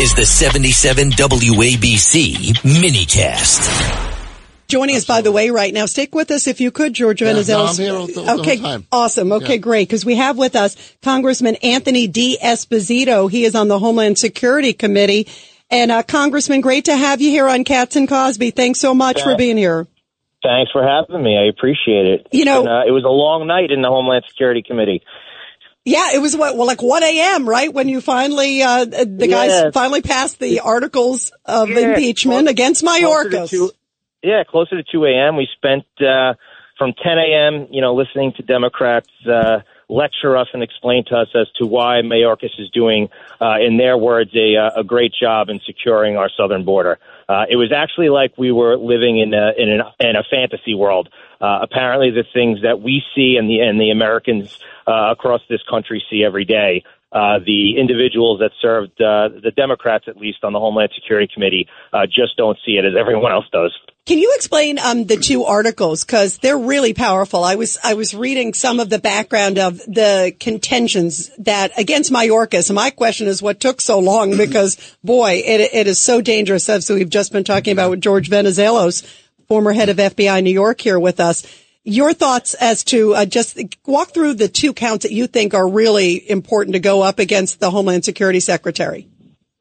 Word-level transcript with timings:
is 0.00 0.14
the 0.14 0.24
77 0.26 1.10
WABC 1.12 2.54
minicast. 2.62 4.12
Joining 4.68 4.96
us, 4.96 5.04
by 5.04 5.20
the 5.20 5.30
way, 5.32 5.50
right 5.50 5.72
now. 5.72 5.86
Stick 5.86 6.14
with 6.14 6.30
us 6.30 6.46
if 6.46 6.60
you 6.60 6.70
could, 6.70 6.92
George 6.92 7.22
Yeah, 7.22 7.28
Venizelos. 7.32 7.48
no, 7.48 7.66
I'm 7.66 7.76
here 7.76 7.94
all 7.94 8.06
the- 8.06 8.12
the 8.36 8.40
okay, 8.42 8.56
time. 8.58 8.84
awesome. 8.90 9.32
Okay, 9.32 9.54
Yeah. 9.54 9.58
great. 9.58 9.88
Because 9.88 10.04
we 10.04 10.16
have 10.16 10.36
with 10.36 10.56
us 10.56 10.76
Congressman 11.02 11.54
Anthony 11.62 12.08
D'Esposito. 12.08 13.30
He 13.30 13.44
is 13.44 13.54
on 13.54 13.68
the 13.68 13.78
Homeland 13.78 14.18
Security 14.18 14.72
Committee. 14.72 15.28
And 15.70 15.90
uh, 15.90 16.02
Congressman, 16.02 16.60
great 16.60 16.84
to 16.86 16.96
have 16.96 17.20
you 17.20 17.30
here 17.30 17.48
on 17.48 17.64
Cats 17.64 17.96
and 17.96 18.08
Cosby. 18.08 18.50
Thanks 18.50 18.80
so 18.80 18.92
much 18.94 19.22
for 19.22 19.36
being 19.36 19.56
here. 19.56 19.86
Thanks 20.42 20.70
for 20.72 20.82
having 20.86 21.22
me. 21.24 21.36
I 21.38 21.44
appreciate 21.48 22.06
it. 22.06 22.26
You 22.32 22.44
know- 22.44 22.60
And, 22.60 22.68
uh, 22.68 22.82
it 22.86 22.90
was 22.92 23.04
a 23.04 23.08
long 23.08 23.46
night 23.46 23.70
in 23.70 23.82
the 23.82 23.88
Homeland 23.88 24.24
Security 24.28 24.62
Committee. 24.62 25.02
Yeah, 25.86 26.08
it 26.14 26.18
was 26.18 26.36
what, 26.36 26.56
well, 26.56 26.66
like 26.66 26.82
1 26.82 27.02
a.m., 27.04 27.48
right? 27.48 27.72
When 27.72 27.88
you 27.88 28.00
finally, 28.00 28.60
uh, 28.60 28.84
the 28.86 29.28
guys 29.30 29.50
Yes. 29.52 29.72
finally 29.72 30.02
passed 30.02 30.40
the 30.40 30.60
articles 30.60 31.30
of 31.44 31.70
Yeah, 31.70 31.90
impeachment 31.90 32.40
close- 32.46 32.50
against 32.50 32.84
Mayorkas. 32.84 33.50
two- 33.50 33.70
yeah, 34.20 34.42
closer 34.42 34.76
to 34.76 34.82
2 34.82 35.04
a.m. 35.04 35.36
We 35.36 35.46
spent 35.54 35.84
uh, 36.00 36.34
from 36.76 36.92
10 36.92 37.18
a.m., 37.18 37.68
you 37.70 37.80
know, 37.80 37.94
listening 37.94 38.32
to 38.36 38.42
Democrats 38.42 39.08
uh, 39.30 39.60
lecture 39.88 40.36
us 40.36 40.48
and 40.52 40.62
explain 40.62 41.04
to 41.06 41.16
us 41.16 41.28
as 41.34 41.46
to 41.56 41.66
why 41.66 42.00
Mayorkas 42.02 42.58
is 42.58 42.70
doing, 42.70 43.08
uh, 43.40 43.58
in 43.60 43.76
their 43.76 43.96
words, 43.96 44.30
a, 44.34 44.56
uh, 44.56 44.80
a 44.80 44.84
great 44.84 45.12
job 45.12 45.48
in 45.48 45.60
securing 45.64 46.16
our 46.16 46.28
southern 46.36 46.64
border. 46.64 46.98
Uh, 47.28 47.44
it 47.48 47.56
was 47.56 47.72
actually 47.72 48.08
like 48.08 48.36
we 48.38 48.52
were 48.52 48.76
living 48.76 49.18
in 49.18 49.34
a, 49.34 49.52
in, 49.56 49.68
an, 49.68 49.82
in 50.00 50.16
a 50.16 50.22
fantasy 50.22 50.74
world. 50.74 51.08
Uh, 51.40 51.58
apparently, 51.62 52.10
the 52.10 52.24
things 52.32 52.62
that 52.62 52.80
we 52.80 53.02
see 53.14 53.36
and 53.36 53.48
the 53.48 53.60
and 53.60 53.80
the 53.80 53.90
Americans 53.90 54.58
uh, 54.86 55.08
across 55.10 55.42
this 55.48 55.62
country 55.68 56.02
see 56.08 56.24
every 56.24 56.44
day. 56.44 56.82
Uh, 57.16 57.38
the 57.46 57.78
individuals 57.80 58.40
that 58.40 58.50
served 58.60 58.92
uh, 59.00 59.30
the 59.42 59.50
Democrats, 59.56 60.04
at 60.06 60.18
least 60.18 60.44
on 60.44 60.52
the 60.52 60.58
Homeland 60.60 60.90
Security 60.94 61.26
Committee, 61.32 61.66
uh, 61.90 62.04
just 62.04 62.36
don't 62.36 62.58
see 62.62 62.72
it 62.72 62.84
as 62.84 62.92
everyone 62.94 63.32
else 63.32 63.46
does. 63.50 63.72
Can 64.04 64.18
you 64.18 64.34
explain 64.36 64.78
um, 64.78 65.06
the 65.06 65.16
two 65.16 65.44
articles 65.44 66.04
because 66.04 66.36
they're 66.36 66.58
really 66.58 66.92
powerful? 66.92 67.42
I 67.42 67.54
was 67.54 67.78
I 67.82 67.94
was 67.94 68.14
reading 68.14 68.52
some 68.52 68.80
of 68.80 68.90
the 68.90 68.98
background 68.98 69.58
of 69.58 69.78
the 69.78 70.36
contentions 70.38 71.30
that 71.38 71.72
against 71.78 72.12
Mayorkas. 72.12 72.70
My 72.70 72.90
question 72.90 73.28
is, 73.28 73.40
what 73.40 73.60
took 73.60 73.80
so 73.80 73.98
long? 73.98 74.36
Because 74.36 74.76
boy, 75.02 75.42
it 75.42 75.72
it 75.72 75.86
is 75.86 75.98
so 75.98 76.20
dangerous. 76.20 76.68
As 76.68 76.90
we've 76.90 77.08
just 77.08 77.32
been 77.32 77.44
talking 77.44 77.72
about 77.72 77.88
with 77.88 78.02
George 78.02 78.28
Venizelos, 78.28 79.02
former 79.48 79.72
head 79.72 79.88
of 79.88 79.96
FBI 79.96 80.42
New 80.42 80.52
York, 80.52 80.82
here 80.82 80.98
with 80.98 81.18
us. 81.18 81.46
Your 81.88 82.12
thoughts 82.12 82.54
as 82.54 82.82
to 82.84 83.14
uh, 83.14 83.26
just 83.26 83.60
walk 83.86 84.08
through 84.08 84.34
the 84.34 84.48
two 84.48 84.72
counts 84.72 85.04
that 85.04 85.12
you 85.12 85.28
think 85.28 85.54
are 85.54 85.68
really 85.68 86.28
important 86.28 86.74
to 86.74 86.80
go 86.80 87.00
up 87.00 87.20
against 87.20 87.60
the 87.60 87.70
Homeland 87.70 88.04
Security 88.04 88.40
Secretary. 88.40 89.06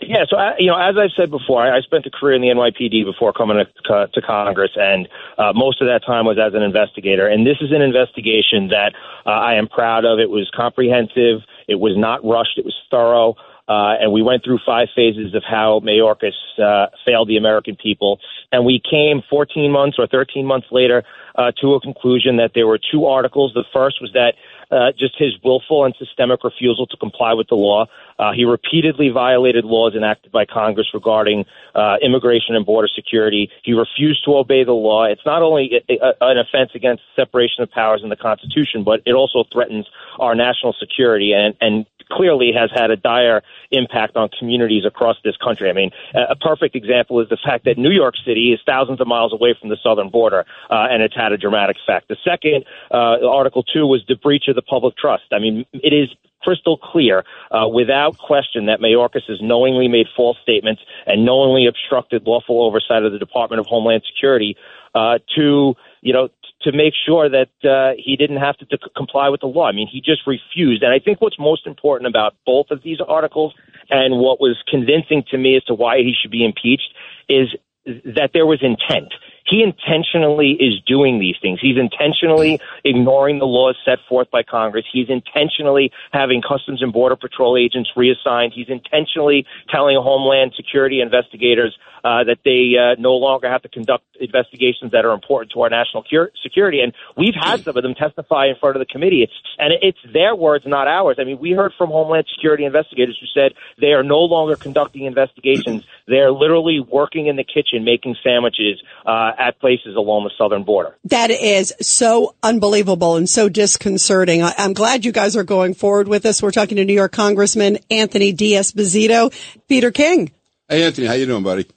Yeah, 0.01 0.25
so 0.27 0.35
I, 0.35 0.55
you 0.57 0.67
know, 0.67 0.77
as 0.77 0.95
I've 0.97 1.13
said 1.15 1.29
before, 1.29 1.61
I, 1.61 1.77
I 1.77 1.81
spent 1.81 2.05
a 2.07 2.09
career 2.09 2.33
in 2.33 2.41
the 2.41 2.49
NYPD 2.49 3.05
before 3.05 3.31
coming 3.31 3.57
to, 3.57 4.07
to 4.11 4.21
Congress, 4.21 4.71
and 4.75 5.07
uh, 5.37 5.53
most 5.53 5.81
of 5.81 5.87
that 5.87 6.01
time 6.03 6.25
was 6.25 6.37
as 6.41 6.53
an 6.55 6.63
investigator. 6.63 7.27
And 7.27 7.45
this 7.45 7.57
is 7.61 7.71
an 7.71 7.83
investigation 7.83 8.69
that 8.69 8.93
uh, 9.25 9.29
I 9.29 9.55
am 9.55 9.67
proud 9.67 10.03
of. 10.03 10.17
It 10.17 10.29
was 10.29 10.49
comprehensive. 10.55 11.45
It 11.67 11.75
was 11.75 11.93
not 11.95 12.25
rushed. 12.25 12.57
It 12.57 12.65
was 12.65 12.75
thorough. 12.89 13.35
Uh, 13.67 13.95
and 13.99 14.11
we 14.11 14.21
went 14.21 14.43
through 14.43 14.59
five 14.65 14.89
phases 14.95 15.33
of 15.33 15.43
how 15.43 15.81
Mayorkas 15.83 16.33
uh, 16.61 16.87
failed 17.05 17.27
the 17.27 17.37
American 17.37 17.75
people. 17.75 18.19
And 18.51 18.65
we 18.65 18.79
came 18.79 19.23
14 19.29 19.71
months 19.71 19.97
or 19.97 20.07
13 20.07 20.45
months 20.45 20.67
later 20.71 21.03
uh, 21.35 21.51
to 21.61 21.73
a 21.73 21.81
conclusion 21.81 22.37
that 22.37 22.51
there 22.53 22.67
were 22.67 22.79
two 22.79 23.05
articles. 23.05 23.53
The 23.53 23.65
first 23.73 24.01
was 24.01 24.11
that 24.13 24.35
uh, 24.71 24.91
just 24.97 25.15
his 25.17 25.33
willful 25.43 25.85
and 25.85 25.95
systemic 25.97 26.43
refusal 26.43 26.87
to 26.87 26.97
comply 26.97 27.33
with 27.33 27.47
the 27.47 27.55
law. 27.55 27.85
Uh, 28.17 28.31
he 28.33 28.45
repeatedly 28.45 29.09
violated 29.09 29.65
laws 29.65 29.93
enacted 29.95 30.31
by 30.31 30.45
Congress 30.45 30.87
regarding 30.93 31.45
uh, 31.75 31.97
immigration 32.01 32.55
and 32.55 32.65
border 32.65 32.87
security. 32.87 33.49
He 33.63 33.73
refused 33.73 34.23
to 34.25 34.35
obey 34.35 34.63
the 34.63 34.73
law. 34.73 35.05
It's 35.05 35.25
not 35.25 35.41
only 35.41 35.83
a, 35.89 35.93
a, 35.93 36.13
an 36.21 36.37
offense 36.37 36.71
against 36.73 37.03
separation 37.15 37.63
of 37.63 37.71
powers 37.71 38.01
in 38.03 38.09
the 38.09 38.15
Constitution, 38.15 38.83
but 38.83 39.01
it 39.05 39.13
also 39.13 39.43
threatens 39.51 39.87
our 40.19 40.35
national 40.35 40.73
security 40.79 41.33
and, 41.33 41.55
and 41.61 41.85
clearly 42.09 42.51
has 42.53 42.69
had 42.73 42.91
a 42.91 42.95
dire 42.95 43.41
impact 43.71 44.15
on 44.15 44.29
communities 44.37 44.83
across 44.85 45.17
this 45.23 45.35
country. 45.37 45.69
I 45.69 45.73
mean, 45.73 45.91
a 46.13 46.35
perfect 46.35 46.75
example 46.75 47.19
is 47.19 47.29
the 47.29 47.37
fact 47.37 47.65
that 47.65 47.77
New 47.77 47.91
York 47.91 48.15
City 48.25 48.53
is 48.53 48.59
thousands 48.65 49.01
of 49.01 49.07
miles 49.07 49.33
away 49.33 49.55
from 49.59 49.69
the 49.69 49.77
southern 49.81 50.09
border, 50.09 50.45
uh, 50.69 50.87
and 50.89 51.01
it's 51.01 51.15
had 51.15 51.31
a 51.31 51.37
dramatic 51.37 51.77
effect. 51.77 52.07
The 52.07 52.17
second, 52.23 52.65
uh, 52.91 53.27
Article 53.27 53.63
2, 53.63 53.85
was 53.85 54.03
the 54.07 54.15
breach 54.15 54.47
of 54.47 54.55
the 54.55 54.61
public 54.61 54.97
trust. 54.97 55.25
I 55.31 55.39
mean, 55.39 55.65
it 55.73 55.93
is 55.93 56.09
crystal 56.45 56.77
clear, 56.77 57.25
uh, 57.51 57.67
without 57.67 58.17
question, 58.19 58.67
that 58.67 58.79
Mayorkas 58.79 59.27
has 59.27 59.41
knowingly 59.41 59.87
made 59.87 60.05
false 60.15 60.37
statements 60.43 60.81
and 61.07 61.25
knowingly 61.25 61.65
obstructed 61.65 62.27
lawful 62.27 62.61
oversight 62.63 63.03
of 63.03 63.11
the 63.11 63.19
Department 63.19 63.59
of 63.59 63.65
Homeland 63.65 64.03
Security 64.05 64.55
uh, 64.95 65.19
to, 65.35 65.75
you 66.01 66.13
know, 66.13 66.29
to 66.61 66.71
make 66.71 66.93
sure 67.05 67.29
that 67.29 67.51
uh, 67.69 67.93
he 67.97 68.15
didn't 68.15 68.37
have 68.37 68.57
to, 68.57 68.65
to 68.65 68.77
comply 68.95 69.29
with 69.29 69.41
the 69.41 69.47
law. 69.47 69.67
I 69.67 69.73
mean, 69.73 69.89
he 69.91 70.01
just 70.01 70.21
refused. 70.25 70.81
And 70.81 70.91
I 70.91 70.99
think 70.99 71.21
what's 71.21 71.37
most 71.37 71.67
important 71.67 72.07
about 72.07 72.33
both 72.45 72.67
of 72.71 72.81
these 72.81 72.97
articles 73.05 73.53
and 73.89 74.17
what 74.17 74.39
was 74.39 74.57
convincing 74.67 75.23
to 75.29 75.37
me 75.37 75.57
as 75.57 75.63
to 75.65 75.73
why 75.73 75.97
he 75.97 76.13
should 76.19 76.31
be 76.31 76.43
impeached 76.43 76.93
is 77.29 77.49
that 77.85 78.31
there 78.33 78.47
was 78.47 78.63
intent. 78.63 79.13
He 79.45 79.61
intentionally 79.61 80.51
is 80.59 80.81
doing 80.87 81.19
these 81.19 81.35
things. 81.41 81.59
He's 81.61 81.77
intentionally 81.77 82.59
ignoring 82.83 83.39
the 83.39 83.45
laws 83.45 83.77
set 83.85 83.99
forth 84.09 84.29
by 84.31 84.43
Congress. 84.43 84.85
He's 84.91 85.09
intentionally 85.09 85.91
having 86.11 86.41
Customs 86.41 86.81
and 86.81 86.91
Border 86.91 87.15
Patrol 87.15 87.55
agents 87.55 87.91
reassigned. 87.95 88.53
He's 88.55 88.69
intentionally 88.69 89.45
telling 89.69 89.97
Homeland 90.01 90.53
Security 90.55 90.99
investigators 90.99 91.77
uh, 92.05 92.23
that 92.23 92.37
they 92.45 92.77
uh, 92.77 92.95
no 93.01 93.15
longer 93.15 93.49
have 93.49 93.63
to 93.63 93.69
conduct 93.69 94.03
investigations 94.19 94.91
that 94.91 95.05
are 95.05 95.11
important 95.11 95.51
to 95.51 95.61
our 95.61 95.69
national 95.71 96.03
cur- 96.07 96.31
security. 96.43 96.79
And 96.79 96.93
we've 97.17 97.33
had 97.33 97.61
some 97.61 97.75
of 97.75 97.81
them 97.81 97.95
testify 97.95 98.45
in 98.45 98.55
front 98.59 98.75
of 98.75 98.79
the 98.79 98.85
committee. 98.85 99.23
It's, 99.23 99.33
and 99.57 99.73
it's 99.81 99.97
their 100.13 100.35
words, 100.35 100.65
not 100.67 100.87
ours. 100.87 101.17
I 101.19 101.23
mean, 101.23 101.39
we 101.39 101.53
heard 101.53 101.73
from 101.75 101.89
Homeland 101.89 102.27
Security 102.35 102.63
investigators 102.63 103.17
who 103.19 103.25
said 103.33 103.53
they 103.81 103.93
are 103.93 104.03
no 104.03 104.19
longer 104.19 104.55
conducting 104.55 105.05
investigations. 105.05 105.83
They're 106.07 106.31
literally 106.31 106.79
working 106.79 107.25
in 107.25 107.37
the 107.37 107.43
kitchen 107.43 107.83
making 107.83 108.17
sandwiches 108.23 108.83
uh, 109.05 109.31
at 109.37 109.59
places 109.59 109.95
along 109.95 110.23
the 110.23 110.31
southern 110.37 110.63
border. 110.63 110.95
That 111.05 111.31
is 111.31 111.73
so 111.81 112.35
unbelievable 112.43 113.15
and 113.15 113.29
so 113.29 113.49
disconcerting. 113.49 114.41
I, 114.41 114.53
I'm 114.57 114.73
glad 114.73 115.05
you 115.05 115.11
guys 115.11 115.35
are 115.35 115.43
going 115.43 115.73
forward 115.73 116.07
with 116.07 116.23
this. 116.23 116.41
We're 116.41 116.51
talking 116.51 116.77
to 116.77 116.85
New 116.85 116.93
York 116.93 117.11
Congressman 117.11 117.79
Anthony 117.89 118.31
D'Esposito. 118.31 119.33
Peter 119.67 119.91
King. 119.91 120.31
Hey, 120.67 120.83
Anthony, 120.83 121.07
how 121.07 121.13
you 121.13 121.25
doing, 121.25 121.43
buddy? 121.43 121.67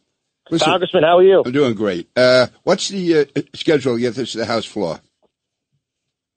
Listen, 0.51 0.67
Congressman, 0.67 1.03
how 1.03 1.19
are 1.19 1.23
you? 1.23 1.43
I'm 1.45 1.53
doing 1.53 1.75
great. 1.75 2.09
Uh, 2.17 2.47
what's 2.63 2.89
the 2.89 3.21
uh, 3.21 3.43
schedule 3.55 3.95
to 3.95 4.01
get 4.01 4.15
this 4.15 4.33
to 4.33 4.39
the 4.39 4.47
House 4.47 4.65
floor? 4.65 5.01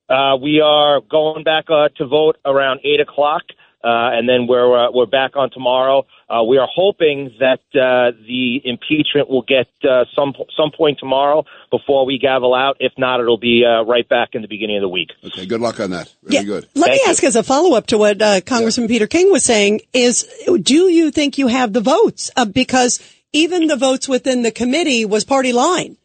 Uh, 0.10 0.36
we 0.36 0.60
are 0.60 1.00
going 1.00 1.46
back 1.46 1.66
uh, 1.70 1.88
to 1.96 2.06
vote 2.06 2.38
around 2.44 2.82
eight 2.84 3.00
o'clock, 3.00 3.44
uh, 3.84 4.14
and 4.14 4.30
then 4.30 4.48
we're 4.48 4.88
uh, 4.88 4.92
we're 4.92 5.06
back 5.06 5.36
on 5.36 5.50
tomorrow. 5.52 6.06
Uh, 6.30 6.44
we 6.44 6.58
are 6.58 6.68
hoping 6.74 7.32
that 7.40 7.60
uh, 7.74 8.16
the 8.28 8.62
impeachment 8.64 9.30
will 9.30 9.42
get 9.42 9.68
uh, 9.84 10.06
some 10.16 10.34
some 10.56 10.72
point 10.76 11.00
tomorrow 11.00 11.44
before 11.72 12.06
we 12.06 12.20
gavel 12.20 12.54
out. 12.54 12.78
If 12.80 12.94
not, 12.98 13.20
it'll 13.20 13.38
be 13.38 13.66
uh, 13.66 13.84
right 13.84 14.08
back 14.08 14.30
in 14.34 14.42
the 14.42 14.48
beginning 14.48 14.78
of 14.78 14.82
the 14.82 14.90
week. 14.90 15.10
Okay, 15.24 15.46
good 15.46 15.62
luck 15.62 15.80
on 15.80 15.90
that. 15.92 16.14
Very 16.24 16.46
good. 16.46 16.68
Let 16.76 16.86
Thank 16.86 16.92
me 16.94 17.02
you. 17.06 17.12
ask 17.12 17.24
as 17.24 17.36
a 17.36 17.44
follow 17.44 17.76
up 17.76 17.88
to 17.88 17.98
what 17.98 18.22
uh, 18.22 18.42
Congressman 18.42 18.88
Peter 18.88 19.08
King 19.08 19.32
was 19.32 19.44
saying 19.44 19.82
is, 19.94 20.28
do 20.62 20.88
you 20.88 21.12
think 21.12 21.38
you 21.38 21.48
have 21.48 21.74
the 21.74 21.82
votes? 21.82 22.30
Uh, 22.36 22.46
because 22.46 23.02
even 23.34 23.68
the 23.68 23.78
votes 23.78 24.08
within 24.08 24.44
the 24.44 24.52
committee 24.52 25.06
was 25.06 25.26
party 25.26 25.54
line. 25.54 25.98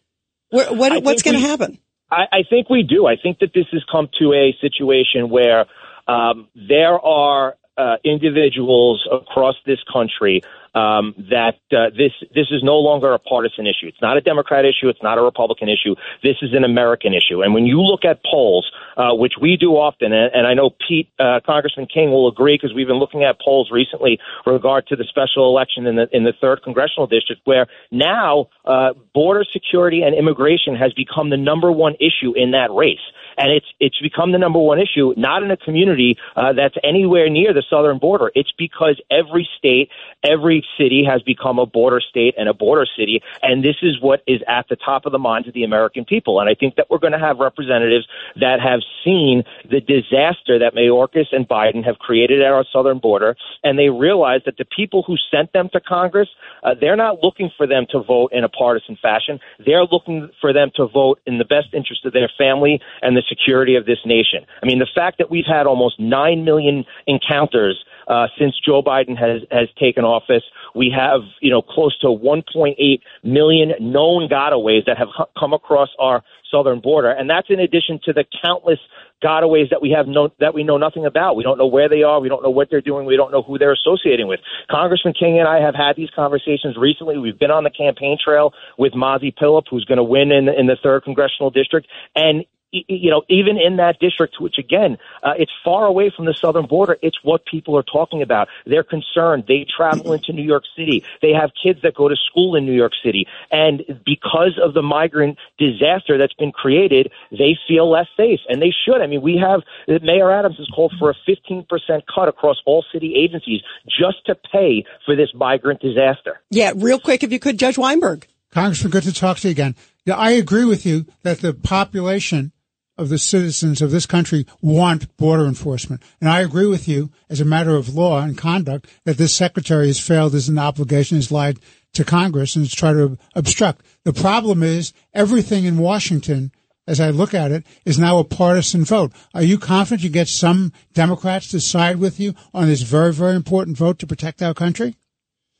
Where, 0.50 0.72
what, 0.72 1.02
what's 1.02 1.22
going 1.22 1.36
to 1.36 1.46
happen? 1.46 1.78
I, 2.10 2.24
I 2.32 2.38
think 2.48 2.70
we 2.70 2.82
do. 2.82 3.06
I 3.06 3.16
think 3.20 3.40
that 3.40 3.50
this 3.52 3.66
has 3.72 3.84
come 3.90 4.08
to 4.20 4.32
a 4.32 4.56
situation 4.60 5.28
where 5.28 5.66
um, 6.06 6.48
there 6.54 6.98
are 7.00 7.56
uh, 7.76 7.96
individuals 8.04 9.06
across 9.10 9.56
this 9.66 9.78
country 9.92 10.42
um, 10.76 11.14
that 11.30 11.56
uh, 11.72 11.88
this 11.96 12.12
this 12.34 12.48
is 12.50 12.62
no 12.62 12.76
longer 12.76 13.12
a 13.14 13.18
partisan 13.18 13.66
issue. 13.66 13.88
It's 13.88 14.00
not 14.02 14.18
a 14.18 14.20
Democrat 14.20 14.64
issue. 14.66 14.88
It's 14.88 15.02
not 15.02 15.16
a 15.16 15.22
Republican 15.22 15.68
issue. 15.68 15.94
This 16.22 16.36
is 16.42 16.52
an 16.52 16.64
American 16.64 17.14
issue. 17.14 17.42
And 17.42 17.54
when 17.54 17.64
you 17.64 17.80
look 17.80 18.04
at 18.04 18.20
polls, 18.30 18.70
uh, 18.96 19.14
which 19.14 19.34
we 19.40 19.56
do 19.56 19.72
often, 19.72 20.12
and, 20.12 20.30
and 20.34 20.46
I 20.46 20.52
know 20.52 20.70
Pete 20.86 21.08
uh, 21.18 21.40
Congressman 21.46 21.86
King 21.86 22.10
will 22.10 22.28
agree 22.28 22.58
because 22.60 22.74
we've 22.74 22.86
been 22.86 22.98
looking 22.98 23.24
at 23.24 23.40
polls 23.40 23.70
recently 23.72 24.18
regard 24.44 24.86
to 24.88 24.96
the 24.96 25.04
special 25.04 25.48
election 25.48 25.86
in 25.86 25.96
the 25.96 26.08
in 26.12 26.24
the 26.24 26.34
third 26.38 26.62
congressional 26.62 27.06
district, 27.06 27.40
where 27.44 27.66
now 27.90 28.48
uh, 28.66 28.92
border 29.14 29.44
security 29.50 30.02
and 30.02 30.14
immigration 30.14 30.76
has 30.76 30.92
become 30.92 31.30
the 31.30 31.38
number 31.38 31.72
one 31.72 31.94
issue 31.94 32.34
in 32.36 32.50
that 32.50 32.70
race. 32.70 33.00
And 33.36 33.52
it's 33.52 33.66
it's 33.80 34.00
become 34.00 34.32
the 34.32 34.38
number 34.38 34.58
one 34.58 34.78
issue, 34.78 35.14
not 35.16 35.42
in 35.42 35.50
a 35.50 35.56
community 35.56 36.16
uh, 36.36 36.52
that's 36.52 36.76
anywhere 36.82 37.28
near 37.28 37.52
the 37.52 37.62
southern 37.68 37.98
border. 37.98 38.30
It's 38.34 38.52
because 38.56 39.00
every 39.10 39.48
state, 39.58 39.90
every 40.24 40.64
city 40.78 41.04
has 41.08 41.22
become 41.22 41.58
a 41.58 41.66
border 41.66 42.00
state 42.00 42.34
and 42.38 42.48
a 42.48 42.54
border 42.54 42.86
city, 42.96 43.22
and 43.42 43.64
this 43.64 43.76
is 43.82 44.00
what 44.00 44.22
is 44.26 44.40
at 44.48 44.68
the 44.68 44.76
top 44.76 45.06
of 45.06 45.12
the 45.12 45.18
minds 45.18 45.48
of 45.48 45.54
the 45.54 45.64
American 45.64 46.04
people. 46.04 46.40
And 46.40 46.48
I 46.48 46.54
think 46.54 46.76
that 46.76 46.90
we're 46.90 46.98
going 46.98 47.12
to 47.12 47.18
have 47.18 47.38
representatives 47.38 48.06
that 48.36 48.60
have 48.60 48.80
seen 49.04 49.42
the 49.68 49.80
disaster 49.80 50.58
that 50.58 50.74
Mayorkas 50.74 51.26
and 51.32 51.48
Biden 51.48 51.84
have 51.84 51.98
created 51.98 52.42
at 52.42 52.52
our 52.52 52.64
southern 52.72 52.98
border, 52.98 53.36
and 53.62 53.78
they 53.78 53.90
realize 53.90 54.40
that 54.46 54.56
the 54.56 54.64
people 54.64 55.02
who 55.02 55.16
sent 55.30 55.52
them 55.52 55.68
to 55.72 55.80
Congress, 55.80 56.28
uh, 56.62 56.74
they're 56.80 56.96
not 56.96 57.22
looking 57.22 57.50
for 57.56 57.66
them 57.66 57.86
to 57.90 58.02
vote 58.02 58.32
in 58.32 58.44
a 58.44 58.48
partisan 58.48 58.96
fashion. 59.00 59.38
They're 59.64 59.84
looking 59.84 60.30
for 60.40 60.52
them 60.52 60.70
to 60.76 60.86
vote 60.86 61.20
in 61.26 61.38
the 61.38 61.44
best 61.44 61.68
interest 61.72 62.04
of 62.04 62.12
their 62.12 62.30
family 62.38 62.80
and 63.02 63.16
the 63.16 63.22
security 63.28 63.76
of 63.76 63.86
this 63.86 63.98
nation. 64.04 64.46
I 64.62 64.66
mean, 64.66 64.78
the 64.78 64.88
fact 64.94 65.18
that 65.18 65.30
we've 65.30 65.46
had 65.46 65.66
almost 65.66 65.98
9 65.98 66.44
million 66.44 66.84
encounters 67.06 67.84
uh, 68.08 68.26
since 68.38 68.54
Joe 68.64 68.82
Biden 68.82 69.18
has, 69.18 69.42
has 69.50 69.68
taken 69.80 70.04
office. 70.04 70.44
We 70.74 70.94
have, 70.96 71.22
you 71.40 71.50
know, 71.50 71.62
close 71.62 71.98
to 72.00 72.06
1.8 72.06 73.00
million 73.24 73.72
known 73.80 74.28
gotaways 74.28 74.84
that 74.86 74.96
have 74.98 75.08
come 75.38 75.52
across 75.52 75.88
our 75.98 76.22
southern 76.50 76.80
border, 76.80 77.10
and 77.10 77.28
that's 77.28 77.48
in 77.50 77.58
addition 77.58 77.98
to 78.04 78.12
the 78.12 78.24
countless 78.44 78.78
gotaways 79.24 79.70
that 79.70 79.82
we 79.82 79.90
have 79.90 80.06
no, 80.06 80.28
that 80.38 80.54
we 80.54 80.62
know 80.62 80.76
nothing 80.76 81.04
about. 81.04 81.34
We 81.34 81.42
don't 81.42 81.58
know 81.58 81.66
where 81.66 81.88
they 81.88 82.02
are. 82.02 82.20
We 82.20 82.28
don't 82.28 82.42
know 82.42 82.50
what 82.50 82.68
they're 82.70 82.80
doing. 82.80 83.06
We 83.06 83.16
don't 83.16 83.32
know 83.32 83.42
who 83.42 83.58
they're 83.58 83.72
associating 83.72 84.28
with. 84.28 84.40
Congressman 84.70 85.14
King 85.18 85.40
and 85.40 85.48
I 85.48 85.60
have 85.60 85.74
had 85.74 85.96
these 85.96 86.10
conversations 86.14 86.76
recently. 86.78 87.18
We've 87.18 87.38
been 87.38 87.50
on 87.50 87.64
the 87.64 87.70
campaign 87.70 88.18
trail 88.22 88.52
with 88.78 88.92
Mazi 88.92 89.34
Pilip, 89.34 89.64
who's 89.70 89.84
going 89.84 89.98
to 89.98 90.04
win 90.04 90.30
in, 90.30 90.48
in 90.48 90.66
the 90.66 90.76
third 90.80 91.02
congressional 91.02 91.50
district, 91.50 91.88
and 92.14 92.44
you 92.88 93.10
know, 93.10 93.22
even 93.28 93.58
in 93.58 93.76
that 93.76 93.98
district, 94.00 94.36
which 94.40 94.56
again, 94.58 94.98
uh, 95.22 95.34
it's 95.38 95.52
far 95.64 95.86
away 95.86 96.12
from 96.14 96.26
the 96.26 96.34
southern 96.34 96.66
border, 96.66 96.96
it's 97.02 97.18
what 97.22 97.44
people 97.46 97.76
are 97.76 97.82
talking 97.82 98.22
about. 98.22 98.48
They're 98.66 98.84
concerned. 98.84 99.44
They 99.48 99.66
travel 99.76 100.12
into 100.12 100.32
New 100.32 100.44
York 100.44 100.64
City. 100.76 101.04
They 101.22 101.32
have 101.32 101.50
kids 101.62 101.80
that 101.82 101.94
go 101.94 102.08
to 102.08 102.16
school 102.16 102.56
in 102.56 102.66
New 102.66 102.74
York 102.74 102.92
City. 103.04 103.26
And 103.50 103.82
because 104.04 104.58
of 104.62 104.74
the 104.74 104.82
migrant 104.82 105.38
disaster 105.58 106.18
that's 106.18 106.34
been 106.34 106.52
created, 106.52 107.10
they 107.30 107.56
feel 107.66 107.90
less 107.90 108.06
safe. 108.16 108.40
And 108.48 108.60
they 108.60 108.72
should. 108.84 109.00
I 109.00 109.06
mean, 109.06 109.22
we 109.22 109.36
have, 109.42 109.62
Mayor 110.02 110.30
Adams 110.30 110.56
has 110.58 110.68
called 110.74 110.94
for 110.98 111.10
a 111.10 111.14
15% 111.28 111.66
cut 112.12 112.28
across 112.28 112.56
all 112.66 112.84
city 112.92 113.14
agencies 113.16 113.60
just 113.86 114.24
to 114.26 114.34
pay 114.34 114.84
for 115.04 115.16
this 115.16 115.30
migrant 115.34 115.80
disaster. 115.80 116.40
Yeah, 116.50 116.72
real 116.76 117.00
quick, 117.00 117.22
if 117.22 117.32
you 117.32 117.38
could, 117.38 117.58
Judge 117.58 117.78
Weinberg. 117.78 118.26
Congressman, 118.50 118.90
good 118.90 119.02
to 119.02 119.12
talk 119.12 119.38
to 119.38 119.48
you 119.48 119.52
again. 119.52 119.74
Yeah, 120.06 120.16
I 120.16 120.30
agree 120.30 120.64
with 120.64 120.86
you 120.86 121.06
that 121.22 121.40
the 121.40 121.52
population 121.52 122.52
of 122.98 123.08
the 123.08 123.18
citizens 123.18 123.82
of 123.82 123.90
this 123.90 124.06
country 124.06 124.46
want 124.60 125.14
border 125.16 125.46
enforcement. 125.46 126.02
And 126.20 126.30
I 126.30 126.40
agree 126.40 126.66
with 126.66 126.88
you 126.88 127.10
as 127.28 127.40
a 127.40 127.44
matter 127.44 127.76
of 127.76 127.94
law 127.94 128.20
and 128.20 128.36
conduct 128.36 128.88
that 129.04 129.18
this 129.18 129.34
secretary 129.34 129.88
has 129.88 130.00
failed 130.00 130.34
as 130.34 130.48
an 130.48 130.58
obligation, 130.58 131.16
has 131.16 131.32
lied 131.32 131.58
to 131.94 132.04
Congress 132.04 132.56
and 132.56 132.64
has 132.64 132.74
tried 132.74 132.94
to 132.94 133.18
obstruct. 133.34 133.84
The 134.04 134.12
problem 134.12 134.62
is 134.62 134.92
everything 135.14 135.64
in 135.64 135.78
Washington, 135.78 136.52
as 136.86 137.00
I 137.00 137.10
look 137.10 137.34
at 137.34 137.52
it, 137.52 137.66
is 137.84 137.98
now 137.98 138.18
a 138.18 138.24
partisan 138.24 138.84
vote. 138.84 139.12
Are 139.34 139.42
you 139.42 139.58
confident 139.58 140.04
you 140.04 140.10
get 140.10 140.28
some 140.28 140.72
Democrats 140.92 141.48
to 141.48 141.60
side 141.60 141.96
with 141.96 142.20
you 142.20 142.34
on 142.54 142.68
this 142.68 142.82
very, 142.82 143.12
very 143.12 143.34
important 143.34 143.76
vote 143.76 143.98
to 144.00 144.06
protect 144.06 144.42
our 144.42 144.54
country? 144.54 144.96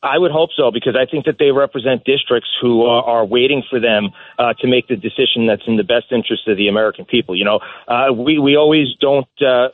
I 0.02 0.18
would 0.18 0.30
hope 0.30 0.50
so 0.56 0.70
because 0.70 0.94
I 0.94 1.10
think 1.10 1.24
that 1.24 1.36
they 1.38 1.50
represent 1.52 2.04
districts 2.04 2.50
who 2.60 2.84
are, 2.84 3.02
are 3.02 3.24
waiting 3.24 3.62
for 3.68 3.80
them 3.80 4.10
uh, 4.38 4.52
to 4.60 4.66
make 4.66 4.88
the 4.88 4.96
decision 4.96 5.46
that's 5.46 5.62
in 5.66 5.76
the 5.76 5.84
best 5.84 6.12
interest 6.12 6.46
of 6.46 6.56
the 6.56 6.68
American 6.68 7.04
people. 7.04 7.34
You 7.34 7.44
know, 7.44 7.60
uh, 7.88 8.12
we 8.12 8.38
we 8.38 8.56
always 8.56 8.88
don't 9.00 9.28
uh, 9.40 9.68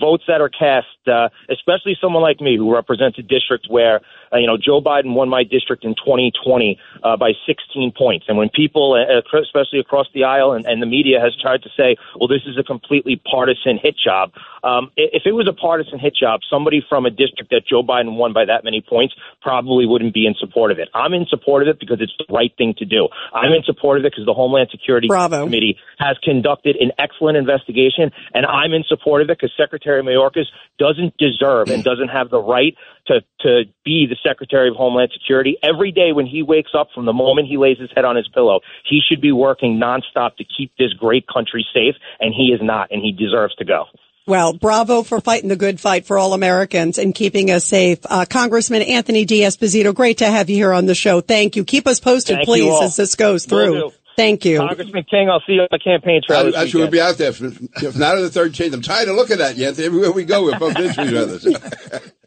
votes 0.00 0.24
that 0.26 0.40
are 0.40 0.48
cast, 0.48 0.86
uh, 1.06 1.28
especially 1.48 1.96
someone 2.00 2.22
like 2.22 2.40
me 2.40 2.56
who 2.56 2.74
represents 2.74 3.18
a 3.18 3.22
district 3.22 3.66
where 3.68 4.00
uh, 4.34 4.38
you 4.38 4.46
know 4.46 4.56
Joe 4.56 4.80
Biden 4.80 5.14
won 5.14 5.28
my 5.28 5.44
district 5.44 5.84
in 5.84 5.94
2020 5.94 6.78
uh, 7.02 7.16
by 7.16 7.32
16 7.46 7.92
points, 7.96 8.26
and 8.28 8.36
when 8.36 8.48
people, 8.48 8.94
uh, 8.94 9.38
especially 9.38 9.78
across 9.78 10.06
the 10.14 10.24
aisle, 10.24 10.52
and, 10.52 10.66
and 10.66 10.82
the 10.82 10.86
media 10.86 11.20
has 11.20 11.34
tried 11.40 11.62
to 11.62 11.70
say, 11.76 11.96
well, 12.18 12.28
this 12.28 12.42
is 12.46 12.58
a 12.58 12.62
completely 12.62 13.20
partisan 13.30 13.78
hit 13.78 13.96
job. 13.96 14.32
Um, 14.64 14.90
if 14.96 15.24
it 15.26 15.32
was 15.32 15.46
a 15.46 15.52
partisan 15.52 15.98
hit 15.98 16.16
job, 16.16 16.40
somebody 16.48 16.82
from 16.88 17.04
a 17.04 17.10
district 17.10 17.50
that 17.50 17.66
Joe 17.66 17.82
Biden 17.82 18.16
won 18.16 18.32
by 18.32 18.46
that 18.46 18.64
many 18.64 18.80
points 18.80 19.14
probably 19.42 19.84
wouldn't 19.84 20.14
be 20.14 20.26
in 20.26 20.34
support 20.34 20.72
of 20.72 20.78
it. 20.78 20.88
I'm 20.94 21.12
in 21.12 21.26
support 21.26 21.62
of 21.62 21.68
it 21.68 21.78
because 21.78 22.00
it's 22.00 22.14
the 22.18 22.32
right 22.32 22.52
thing 22.56 22.74
to 22.78 22.86
do. 22.86 23.08
I'm 23.32 23.52
in 23.52 23.62
support 23.62 23.98
of 23.98 24.04
it 24.06 24.12
because 24.12 24.24
the 24.24 24.32
Homeland 24.32 24.70
Security 24.70 25.06
Bravo. 25.06 25.44
Committee 25.44 25.76
has 25.98 26.16
conducted 26.22 26.76
an 26.76 26.92
excellent 26.98 27.36
investigation, 27.36 28.10
and 28.32 28.46
I'm 28.46 28.72
in 28.72 28.84
support 28.88 29.20
of 29.20 29.28
it 29.28 29.38
because 29.38 29.52
Secretary 29.56 30.02
Mayorkas 30.02 30.46
doesn't 30.78 31.16
deserve 31.18 31.68
and 31.68 31.84
doesn't 31.84 32.08
have 32.08 32.30
the 32.30 32.40
right 32.40 32.74
to 33.06 33.20
to 33.40 33.64
be 33.84 34.06
the 34.08 34.16
Secretary 34.26 34.68
of 34.68 34.76
Homeland 34.76 35.10
Security. 35.12 35.56
Every 35.62 35.92
day 35.92 36.12
when 36.12 36.26
he 36.26 36.42
wakes 36.42 36.70
up, 36.76 36.88
from 36.94 37.06
the 37.06 37.12
moment 37.12 37.48
he 37.48 37.56
lays 37.56 37.78
his 37.78 37.90
head 37.94 38.04
on 38.04 38.16
his 38.16 38.28
pillow, 38.28 38.60
he 38.88 39.00
should 39.06 39.20
be 39.20 39.32
working 39.32 39.78
nonstop 39.78 40.36
to 40.36 40.44
keep 40.44 40.72
this 40.78 40.92
great 40.92 41.26
country 41.26 41.66
safe, 41.74 41.94
and 42.20 42.34
he 42.34 42.52
is 42.54 42.60
not, 42.62 42.90
and 42.90 43.02
he 43.02 43.12
deserves 43.12 43.54
to 43.56 43.64
go. 43.64 43.84
Well, 44.26 44.54
bravo 44.54 45.02
for 45.02 45.20
fighting 45.20 45.50
the 45.50 45.56
good 45.56 45.78
fight 45.78 46.06
for 46.06 46.16
all 46.16 46.32
Americans 46.32 46.96
and 46.96 47.14
keeping 47.14 47.50
us 47.50 47.66
safe. 47.66 47.98
Uh, 48.08 48.24
Congressman 48.24 48.80
Anthony 48.80 49.26
D'Esposito, 49.26 49.94
great 49.94 50.18
to 50.18 50.26
have 50.26 50.48
you 50.48 50.56
here 50.56 50.72
on 50.72 50.86
the 50.86 50.94
show. 50.94 51.20
Thank 51.20 51.56
you. 51.56 51.64
Keep 51.64 51.86
us 51.86 52.00
posted, 52.00 52.36
Thank 52.36 52.46
please, 52.46 52.80
as 52.80 52.96
this 52.96 53.16
goes 53.16 53.44
through. 53.44 53.92
Thank 54.16 54.46
you. 54.46 54.58
Congressman 54.58 55.04
King, 55.10 55.28
I'll 55.28 55.42
see 55.46 55.54
you 55.54 55.62
on 55.62 55.68
the 55.70 55.78
campaign 55.78 56.22
trail. 56.26 56.56
I, 56.56 56.62
I 56.62 56.66
should 56.66 56.90
be 56.90 57.00
out 57.00 57.18
there. 57.18 57.30
If, 57.30 57.42
if 57.82 57.96
not 57.96 58.16
on 58.16 58.22
the 58.22 58.30
third 58.30 58.54
change, 58.54 58.72
I'm 58.72 58.80
tired 58.80 59.08
of 59.08 59.16
looking 59.16 59.40
at 59.40 59.56
you. 59.56 59.66
Everywhere 59.66 60.12
we 60.12 60.24
go, 60.24 60.44
we're 60.44 60.58
both 60.58 60.78
with 60.78 60.98
each 60.98 61.14
other. 61.14 62.02